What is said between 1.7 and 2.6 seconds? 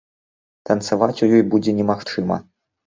немагчыма.